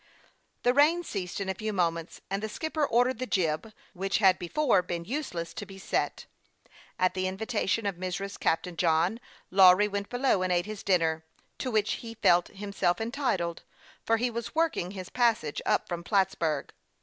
The 0.63 0.73
rain 0.73 1.03
ceased 1.03 1.39
in 1.39 1.47
a 1.47 1.53
few 1.53 1.71
moments, 1.71 2.21
and 2.27 2.41
the 2.41 2.49
skip 2.49 2.73
per 2.73 2.85
ordered 2.85 3.19
the 3.19 3.27
jib, 3.27 3.71
which 3.93 4.17
had 4.17 4.39
before 4.39 4.81
been 4.81 5.05
useless, 5.05 5.53
to 5.53 5.63
be 5.63 5.77
set. 5.77 6.25
At 6.97 7.13
the 7.13 7.27
invitation 7.27 7.85
of 7.85 7.97
Mrs. 7.97 8.39
Captain 8.39 8.75
John, 8.75 9.19
Lawry 9.51 9.87
went 9.87 10.09
below 10.09 10.41
and 10.41 10.51
ate 10.51 10.65
his 10.65 10.81
dinner, 10.81 11.23
to 11.59 11.69
which 11.69 11.93
he 12.01 12.15
felt 12.15 12.47
himself 12.47 12.99
entitled, 12.99 13.61
for 14.03 14.17
he 14.17 14.31
was 14.31 14.55
working 14.55 14.89
his 14.89 15.09
passage 15.09 15.61
up 15.67 15.87
from 15.87 16.03
Plattsburg. 16.03 16.71